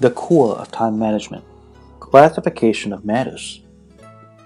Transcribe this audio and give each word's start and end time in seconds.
the 0.00 0.10
core 0.10 0.56
of 0.56 0.70
time 0.70 0.98
management, 0.98 1.44
classification 2.00 2.92
of 2.92 3.04
matters. 3.04 3.62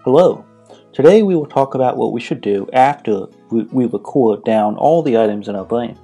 Hello, 0.05 0.45
today 0.93 1.23
we 1.23 1.35
will 1.35 1.47
talk 1.47 1.75
about 1.75 1.97
what 1.97 2.13
we 2.13 2.21
should 2.21 2.41
do 2.41 2.69
after 2.73 3.27
we 3.51 3.87
record 3.87 4.45
down 4.45 4.77
all 4.77 5.03
the 5.03 5.17
items 5.17 5.49
in 5.49 5.57
our 5.57 5.65
brain. 5.65 5.99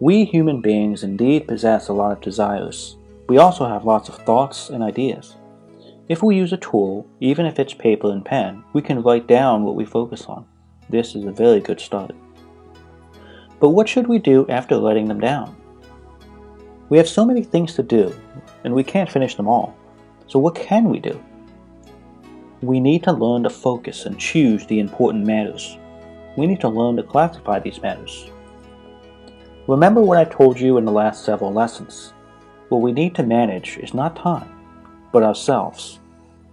We 0.00 0.24
human 0.24 0.60
beings 0.60 1.02
indeed 1.02 1.48
possess 1.48 1.88
a 1.88 1.92
lot 1.92 2.12
of 2.12 2.20
desires. 2.20 2.96
We 3.28 3.38
also 3.38 3.66
have 3.66 3.84
lots 3.84 4.08
of 4.08 4.16
thoughts 4.16 4.70
and 4.70 4.82
ideas. 4.82 5.36
If 6.08 6.22
we 6.22 6.36
use 6.36 6.52
a 6.52 6.58
tool, 6.58 7.06
even 7.20 7.46
if 7.46 7.58
it's 7.58 7.74
paper 7.74 8.12
and 8.12 8.24
pen, 8.24 8.62
we 8.72 8.82
can 8.82 9.02
write 9.02 9.26
down 9.26 9.64
what 9.64 9.74
we 9.74 9.84
focus 9.84 10.26
on. 10.26 10.46
This 10.88 11.14
is 11.14 11.24
a 11.24 11.32
very 11.32 11.60
good 11.60 11.80
start. 11.80 12.12
But 13.58 13.70
what 13.70 13.88
should 13.88 14.06
we 14.06 14.18
do 14.18 14.46
after 14.48 14.78
writing 14.78 15.08
them 15.08 15.18
down? 15.18 15.56
We 16.88 16.98
have 16.98 17.08
so 17.08 17.24
many 17.24 17.42
things 17.42 17.74
to 17.74 17.82
do, 17.82 18.14
and 18.64 18.74
we 18.74 18.84
can't 18.84 19.10
finish 19.10 19.34
them 19.34 19.48
all. 19.48 19.76
So 20.28 20.38
what 20.38 20.54
can 20.54 20.88
we 20.88 21.00
do? 21.00 21.20
We 22.62 22.80
need 22.80 23.02
to 23.04 23.12
learn 23.12 23.42
to 23.42 23.50
focus 23.50 24.06
and 24.06 24.18
choose 24.18 24.66
the 24.66 24.78
important 24.78 25.26
matters. 25.26 25.76
We 26.36 26.46
need 26.46 26.60
to 26.60 26.68
learn 26.68 26.96
to 26.96 27.02
classify 27.02 27.58
these 27.58 27.82
matters. 27.82 28.30
Remember 29.66 30.00
what 30.00 30.18
I 30.18 30.24
told 30.24 30.60
you 30.60 30.78
in 30.78 30.84
the 30.84 30.92
last 30.92 31.24
several 31.24 31.52
lessons. 31.52 32.12
What 32.68 32.82
we 32.82 32.92
need 32.92 33.14
to 33.16 33.22
manage 33.22 33.78
is 33.78 33.94
not 33.94 34.16
time, 34.16 34.48
but 35.12 35.22
ourselves. 35.22 35.98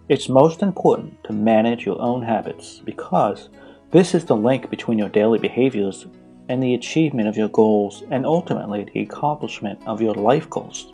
It's 0.09 0.29
most 0.29 0.61
important 0.61 1.23
to 1.25 1.33
manage 1.33 1.85
your 1.85 2.01
own 2.01 2.23
habits 2.23 2.81
because 2.83 3.49
this 3.91 4.13
is 4.15 4.25
the 4.25 4.35
link 4.35 4.69
between 4.69 4.97
your 4.97 5.09
daily 5.09 5.37
behaviors 5.37 6.07
and 6.49 6.61
the 6.61 6.73
achievement 6.73 7.27
of 7.27 7.37
your 7.37 7.49
goals 7.49 8.03
and 8.11 8.25
ultimately 8.25 8.85
the 8.93 9.01
accomplishment 9.01 9.79
of 9.85 10.01
your 10.01 10.13
life 10.13 10.49
goals. 10.49 10.91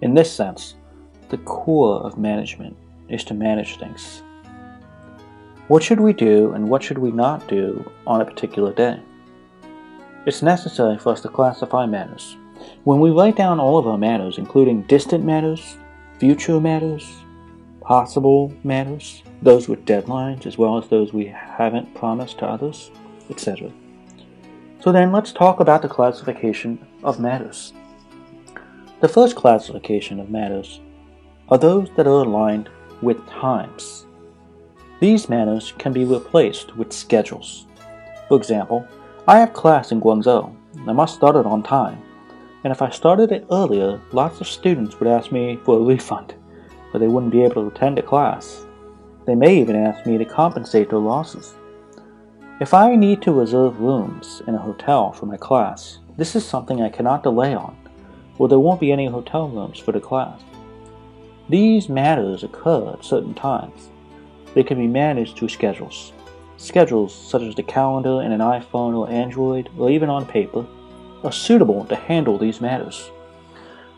In 0.00 0.14
this 0.14 0.32
sense, 0.32 0.74
the 1.28 1.38
core 1.38 2.00
of 2.02 2.18
management 2.18 2.76
is 3.08 3.24
to 3.24 3.34
manage 3.34 3.78
things. 3.78 4.22
What 5.68 5.82
should 5.82 6.00
we 6.00 6.12
do 6.12 6.52
and 6.52 6.68
what 6.70 6.82
should 6.82 6.98
we 6.98 7.10
not 7.10 7.48
do 7.48 7.90
on 8.06 8.20
a 8.20 8.24
particular 8.24 8.72
day? 8.72 9.00
It's 10.24 10.42
necessary 10.42 10.98
for 10.98 11.12
us 11.12 11.20
to 11.22 11.28
classify 11.28 11.86
matters. 11.86 12.36
When 12.84 13.00
we 13.00 13.10
write 13.10 13.36
down 13.36 13.60
all 13.60 13.78
of 13.78 13.86
our 13.86 13.98
matters, 13.98 14.38
including 14.38 14.82
distant 14.82 15.24
matters, 15.24 15.76
future 16.18 16.60
matters, 16.60 17.16
possible 17.80 18.52
matters, 18.64 19.22
those 19.42 19.68
with 19.68 19.84
deadlines 19.84 20.46
as 20.46 20.56
well 20.56 20.78
as 20.78 20.88
those 20.88 21.12
we 21.12 21.26
haven't 21.26 21.94
promised 21.94 22.38
to 22.38 22.46
others, 22.46 22.90
etc. 23.30 23.70
So 24.86 24.92
then 24.92 25.10
let's 25.10 25.32
talk 25.32 25.58
about 25.58 25.82
the 25.82 25.88
classification 25.88 26.78
of 27.02 27.18
matters. 27.18 27.72
The 29.00 29.08
first 29.08 29.34
classification 29.34 30.20
of 30.20 30.30
matters 30.30 30.80
are 31.48 31.58
those 31.58 31.88
that 31.96 32.06
are 32.06 32.22
aligned 32.22 32.68
with 33.02 33.28
times. 33.28 34.06
These 35.00 35.28
matters 35.28 35.72
can 35.76 35.92
be 35.92 36.04
replaced 36.04 36.76
with 36.76 36.92
schedules. 36.92 37.66
For 38.28 38.36
example, 38.36 38.86
I 39.26 39.40
have 39.40 39.54
class 39.54 39.90
in 39.90 40.00
Guangzhou. 40.00 40.54
I 40.86 40.92
must 40.92 41.16
start 41.16 41.34
it 41.34 41.46
on 41.46 41.64
time. 41.64 42.00
And 42.62 42.70
if 42.70 42.80
I 42.80 42.90
started 42.90 43.32
it 43.32 43.48
earlier, 43.50 44.00
lots 44.12 44.40
of 44.40 44.46
students 44.46 45.00
would 45.00 45.08
ask 45.08 45.32
me 45.32 45.58
for 45.64 45.80
a 45.80 45.82
refund, 45.94 46.36
or 46.94 47.00
they 47.00 47.08
wouldn't 47.08 47.32
be 47.32 47.42
able 47.42 47.68
to 47.68 47.74
attend 47.74 47.98
a 47.98 48.02
class. 48.02 48.64
They 49.26 49.34
may 49.34 49.60
even 49.60 49.74
ask 49.74 50.06
me 50.06 50.16
to 50.16 50.24
compensate 50.24 50.90
their 50.90 51.00
losses. 51.00 51.56
If 52.58 52.72
I 52.72 52.96
need 52.96 53.20
to 53.20 53.34
reserve 53.34 53.80
rooms 53.80 54.40
in 54.46 54.54
a 54.54 54.58
hotel 54.58 55.12
for 55.12 55.26
my 55.26 55.36
class, 55.36 55.98
this 56.16 56.34
is 56.34 56.42
something 56.42 56.80
I 56.80 56.88
cannot 56.88 57.22
delay 57.22 57.52
on, 57.52 57.76
or 58.38 58.48
there 58.48 58.58
won't 58.58 58.80
be 58.80 58.90
any 58.90 59.04
hotel 59.04 59.46
rooms 59.46 59.78
for 59.78 59.92
the 59.92 60.00
class. 60.00 60.40
These 61.50 61.90
matters 61.90 62.44
occur 62.44 62.94
at 62.94 63.04
certain 63.04 63.34
times. 63.34 63.90
They 64.54 64.62
can 64.62 64.78
be 64.78 64.86
managed 64.86 65.36
through 65.36 65.50
schedules. 65.50 66.14
Schedules, 66.56 67.14
such 67.14 67.42
as 67.42 67.54
the 67.54 67.62
calendar 67.62 68.22
in 68.22 68.32
an 68.32 68.40
iPhone 68.40 68.96
or 68.96 69.10
Android, 69.10 69.68
or 69.76 69.90
even 69.90 70.08
on 70.08 70.24
paper, 70.24 70.64
are 71.24 71.32
suitable 71.32 71.84
to 71.84 71.94
handle 71.94 72.38
these 72.38 72.62
matters. 72.62 73.10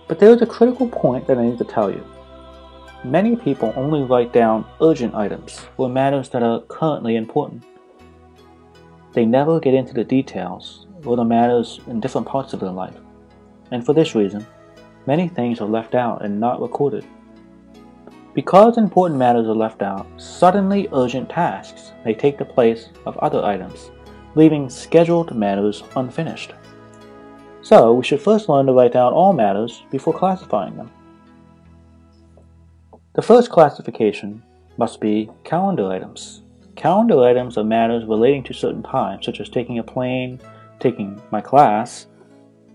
But 0.08 0.18
there 0.18 0.32
is 0.32 0.42
a 0.42 0.46
critical 0.46 0.88
point 0.88 1.28
that 1.28 1.38
I 1.38 1.44
need 1.44 1.58
to 1.58 1.64
tell 1.64 1.92
you. 1.92 2.04
Many 3.04 3.36
people 3.36 3.72
only 3.76 4.02
write 4.02 4.32
down 4.32 4.66
urgent 4.80 5.14
items 5.14 5.64
or 5.76 5.88
matters 5.88 6.28
that 6.30 6.42
are 6.42 6.62
currently 6.62 7.14
important. 7.14 7.64
They 9.18 9.26
never 9.26 9.58
get 9.58 9.74
into 9.74 9.94
the 9.94 10.04
details 10.04 10.86
or 11.04 11.16
the 11.16 11.24
matters 11.24 11.80
in 11.88 11.98
different 11.98 12.28
parts 12.28 12.52
of 12.52 12.60
their 12.60 12.70
life. 12.70 12.94
And 13.72 13.84
for 13.84 13.92
this 13.92 14.14
reason, 14.14 14.46
many 15.06 15.26
things 15.26 15.60
are 15.60 15.66
left 15.66 15.96
out 15.96 16.24
and 16.24 16.38
not 16.38 16.60
recorded. 16.60 17.04
Because 18.32 18.78
important 18.78 19.18
matters 19.18 19.48
are 19.48 19.56
left 19.56 19.82
out, 19.82 20.06
suddenly 20.18 20.86
urgent 20.92 21.28
tasks 21.28 21.90
may 22.04 22.14
take 22.14 22.38
the 22.38 22.44
place 22.44 22.90
of 23.06 23.16
other 23.16 23.42
items, 23.42 23.90
leaving 24.36 24.70
scheduled 24.70 25.34
matters 25.34 25.82
unfinished. 25.96 26.52
So, 27.62 27.94
we 27.94 28.04
should 28.04 28.22
first 28.22 28.48
learn 28.48 28.66
to 28.66 28.72
write 28.72 28.92
down 28.92 29.12
all 29.12 29.32
matters 29.32 29.82
before 29.90 30.14
classifying 30.16 30.76
them. 30.76 30.92
The 33.14 33.22
first 33.22 33.50
classification 33.50 34.44
must 34.76 35.00
be 35.00 35.28
calendar 35.42 35.90
items. 35.90 36.42
Calendar 36.78 37.24
items 37.24 37.58
are 37.58 37.64
matters 37.64 38.04
relating 38.04 38.44
to 38.44 38.54
certain 38.54 38.84
times, 38.84 39.26
such 39.26 39.40
as 39.40 39.48
taking 39.48 39.80
a 39.80 39.82
plane, 39.82 40.40
taking 40.78 41.20
my 41.32 41.40
class, 41.40 42.06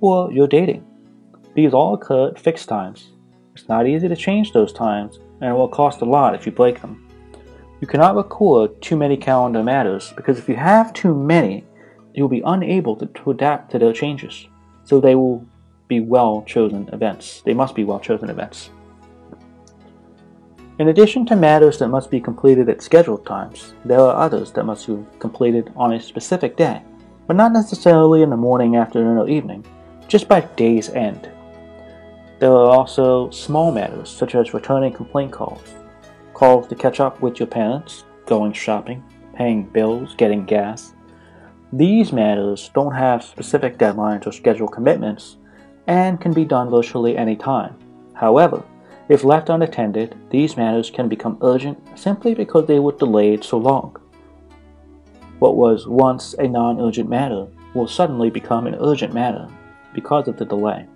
or 0.01 0.29
your 0.29 0.45
dating. 0.45 0.85
These 1.55 1.73
all 1.73 1.93
occur 1.93 2.27
at 2.27 2.37
fixed 2.37 2.67
times. 2.67 3.11
It's 3.53 3.69
not 3.69 3.87
easy 3.87 4.09
to 4.09 4.15
change 4.17 4.51
those 4.51 4.73
times, 4.73 5.19
and 5.39 5.49
it 5.49 5.53
will 5.53 5.69
cost 5.69 6.01
a 6.01 6.05
lot 6.05 6.35
if 6.35 6.45
you 6.45 6.51
break 6.51 6.81
them. 6.81 7.07
You 7.79 7.87
cannot 7.87 8.17
record 8.17 8.81
too 8.81 8.97
many 8.97 9.15
calendar 9.15 9.63
matters 9.63 10.11
because 10.17 10.37
if 10.37 10.49
you 10.49 10.57
have 10.57 10.91
too 10.91 11.15
many, 11.15 11.63
you'll 12.13 12.27
be 12.27 12.43
unable 12.45 12.97
to, 12.97 13.05
to 13.05 13.31
adapt 13.31 13.71
to 13.71 13.79
their 13.79 13.93
changes. 13.93 14.47
So 14.83 14.99
they 14.99 15.15
will 15.15 15.45
be 15.87 16.01
well 16.01 16.43
chosen 16.45 16.89
events. 16.91 17.41
They 17.45 17.53
must 17.53 17.73
be 17.73 17.85
well 17.85 18.01
chosen 18.01 18.29
events. 18.29 18.69
In 20.79 20.87
addition 20.87 21.23
to 21.27 21.35
matters 21.35 21.77
that 21.77 21.89
must 21.89 22.09
be 22.09 22.19
completed 22.19 22.67
at 22.67 22.81
scheduled 22.81 23.27
times, 23.27 23.75
there 23.85 23.99
are 23.99 24.15
others 24.15 24.51
that 24.53 24.65
must 24.65 24.87
be 24.87 24.97
completed 25.19 25.71
on 25.75 25.93
a 25.93 26.01
specific 26.01 26.57
day, 26.57 26.81
but 27.27 27.35
not 27.35 27.53
necessarily 27.53 28.23
in 28.23 28.31
the 28.31 28.37
morning, 28.37 28.75
afternoon, 28.75 29.17
or 29.17 29.29
evening, 29.29 29.63
just 30.07 30.27
by 30.27 30.41
day's 30.41 30.89
end. 30.89 31.29
There 32.39 32.49
are 32.49 32.75
also 32.75 33.29
small 33.29 33.71
matters, 33.71 34.09
such 34.09 34.33
as 34.33 34.55
returning 34.55 34.93
complaint 34.93 35.31
calls, 35.31 35.75
calls 36.33 36.67
to 36.69 36.75
catch 36.75 36.99
up 36.99 37.21
with 37.21 37.39
your 37.39 37.47
parents, 37.47 38.03
going 38.25 38.51
shopping, 38.51 39.03
paying 39.35 39.65
bills, 39.67 40.15
getting 40.15 40.43
gas. 40.43 40.95
These 41.71 42.11
matters 42.11 42.71
don't 42.73 42.95
have 42.95 43.23
specific 43.23 43.77
deadlines 43.77 44.25
or 44.25 44.31
scheduled 44.31 44.73
commitments 44.73 45.37
and 45.85 46.19
can 46.19 46.33
be 46.33 46.45
done 46.45 46.71
virtually 46.71 47.15
any 47.15 47.35
time. 47.35 47.75
However, 48.15 48.63
if 49.09 49.23
left 49.23 49.49
unattended, 49.49 50.15
these 50.29 50.55
matters 50.55 50.89
can 50.89 51.09
become 51.09 51.37
urgent 51.41 51.77
simply 51.97 52.33
because 52.33 52.67
they 52.67 52.79
were 52.79 52.93
delayed 52.93 53.43
so 53.43 53.57
long. 53.57 53.97
What 55.39 55.57
was 55.57 55.87
once 55.87 56.35
a 56.39 56.47
non 56.47 56.79
urgent 56.79 57.09
matter 57.09 57.47
will 57.73 57.87
suddenly 57.87 58.29
become 58.29 58.65
an 58.65 58.77
urgent 58.79 59.13
matter 59.13 59.47
because 59.93 60.27
of 60.27 60.37
the 60.37 60.45
delay. 60.45 60.87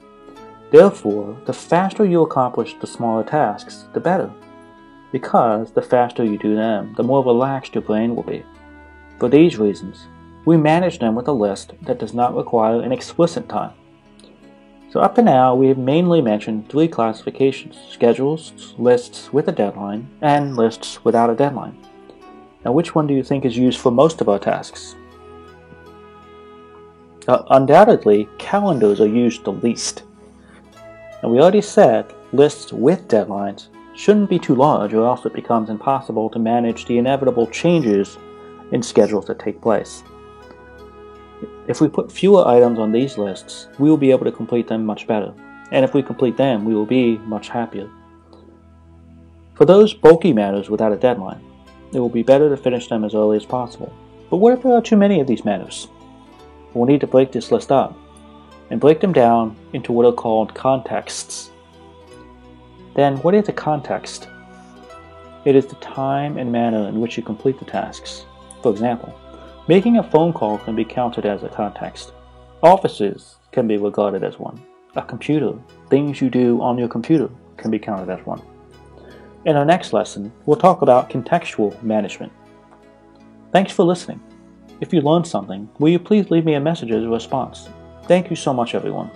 Therefore, 0.72 1.38
the 1.46 1.54
faster 1.54 2.06
you 2.06 2.22
accomplish 2.22 2.76
the 2.76 2.88
smaller 2.88 3.24
tasks, 3.24 3.86
the 3.94 4.00
better. 4.00 4.32
Because 5.12 5.72
the 5.72 5.82
faster 5.82 6.24
you 6.24 6.38
do 6.38 6.56
them, 6.56 6.94
the 6.98 7.04
more 7.04 7.24
relaxed 7.24 7.76
your 7.76 7.82
brain 7.82 8.16
will 8.16 8.24
be. 8.24 8.44
For 9.20 9.30
these 9.30 9.58
reasons, 9.58 10.08
we 10.46 10.58
manage 10.58 11.00
them 11.00 11.16
with 11.16 11.28
a 11.28 11.34
list 11.34 11.74
that 11.82 12.00
does 12.00 12.14
not 12.14 12.36
require 12.36 12.82
an 12.82 12.92
explicit 12.92 13.50
time. 13.50 13.74
So 14.90 15.02
up 15.02 15.16
to 15.16 15.22
now, 15.22 15.54
we 15.54 15.68
have 15.68 15.78
mainly 15.78 16.22
mentioned 16.22 16.70
three 16.70 16.88
classifications, 16.88 17.78
schedules, 17.90 18.74
lists 18.78 19.34
with 19.34 19.50
a 19.50 19.52
deadline, 19.52 20.10
and 20.22 20.56
lists 20.56 21.04
without 21.04 21.30
a 21.30 21.36
deadline. 21.36 21.78
Now 22.64 22.72
which 22.72 22.96
one 22.96 23.06
do 23.06 23.14
you 23.14 23.24
think 23.24 23.44
is 23.44 23.58
used 23.58 23.80
for 23.80 23.92
most 23.92 24.22
of 24.22 24.30
our 24.30 24.40
tasks? 24.40 24.96
Uh, 27.28 27.44
undoubtedly, 27.50 28.30
calendars 28.38 29.02
are 29.02 29.08
used 29.08 29.44
the 29.44 29.52
least. 29.52 30.04
And 31.22 31.32
we 31.32 31.40
already 31.40 31.62
said 31.62 32.14
lists 32.32 32.72
with 32.72 33.10
deadlines 33.10 33.68
shouldn't 33.94 34.30
be 34.30 34.40
too 34.40 34.56
large 34.56 34.94
or 34.94 35.06
else 35.06 35.26
it 35.26 35.34
becomes 35.34 35.70
impossible 35.70 36.30
to 36.30 36.40
manage 36.40 36.86
the 36.86 36.98
inevitable 36.98 37.48
changes 37.48 38.18
in 38.72 38.82
schedules 38.82 39.26
that 39.26 39.40
take 39.40 39.60
place. 39.60 40.04
If 41.68 41.82
we 41.82 41.90
put 41.90 42.12
fewer 42.12 42.48
items 42.48 42.80
on 42.80 42.94
these 42.94 43.18
lists, 43.18 43.68
we 43.78 43.90
will 43.90 43.98
be 43.98 44.12
able 44.12 44.24
to 44.24 44.32
complete 44.32 44.68
them 44.68 44.86
much 44.86 45.06
better. 45.06 45.34
And 45.72 45.84
if 45.84 45.94
we 45.94 46.02
complete 46.02 46.38
them, 46.38 46.64
we 46.64 46.74
will 46.74 46.86
be 46.86 47.18
much 47.20 47.50
happier. 47.50 47.90
For 49.56 49.66
those 49.66 49.94
bulky 49.94 50.32
matters 50.32 50.70
without 50.70 50.94
a 50.94 50.98
deadline, 50.98 51.44
it 51.94 52.00
will 52.00 52.10
be 52.10 52.24
better 52.24 52.50
to 52.50 52.56
finish 52.56 52.88
them 52.88 53.04
as 53.04 53.14
early 53.14 53.36
as 53.36 53.46
possible. 53.46 53.94
But 54.30 54.38
what 54.38 54.54
if 54.54 54.64
there 54.64 54.74
are 54.74 54.82
too 54.82 54.96
many 54.96 55.20
of 55.20 55.28
these 55.28 55.44
matters? 55.44 55.90
We'll 56.74 56.86
need 56.86 57.02
to 57.02 57.08
break 57.08 57.32
this 57.32 57.52
list 57.52 57.72
up 57.72 57.98
and 58.70 58.80
break 58.80 59.02
them 59.02 59.14
down 59.14 59.56
into 59.74 59.92
what 59.92 60.06
are 60.06 60.14
called 60.14 60.54
contexts. 60.54 61.52
Then, 62.96 63.18
what 63.18 63.36
is 63.36 63.50
a 63.50 63.54
context? 63.54 64.30
It 65.44 65.56
is 65.56 65.66
the 65.66 65.76
time 65.76 66.38
and 66.38 66.52
manner 66.52 66.88
in 66.88 67.02
which 67.02 67.18
you 67.18 67.24
complete 67.24 67.60
the 67.60 67.66
tasks. 67.66 68.26
For 68.62 68.72
example, 68.72 69.14
making 69.68 69.98
a 69.98 70.04
phone 70.12 70.34
call 70.34 70.58
can 70.58 70.76
be 70.76 70.86
counted 70.86 71.26
as 71.26 71.44
a 71.44 71.50
context. 71.50 72.14
Offices 72.64 73.38
can 73.52 73.68
be 73.68 73.78
regarded 73.78 74.24
as 74.24 74.40
one. 74.40 74.62
A 74.96 75.02
computer, 75.02 75.54
things 75.90 76.22
you 76.22 76.30
do 76.30 76.62
on 76.62 76.78
your 76.78 76.88
computer, 76.88 77.30
can 77.58 77.70
be 77.70 77.80
counted 77.80 78.10
as 78.10 78.26
one. 78.26 78.42
In 79.46 79.56
our 79.56 79.66
next 79.66 79.94
lesson, 79.94 80.32
we'll 80.46 80.58
talk 80.58 80.82
about 80.82 81.10
contextual 81.10 81.82
management. 81.84 82.32
Thanks 83.52 83.72
for 83.72 83.84
listening. 83.84 84.22
If 84.82 84.94
you 84.94 85.02
learned 85.02 85.28
something, 85.28 85.70
will 85.80 85.90
you 85.90 86.00
please 86.00 86.30
leave 86.30 86.46
me 86.46 86.54
a 86.54 86.60
message 86.60 86.92
as 86.92 87.04
a 87.04 87.10
response? 87.10 87.70
Thank 88.04 88.30
you 88.30 88.36
so 88.36 88.54
much, 88.54 88.76
everyone. 88.76 89.12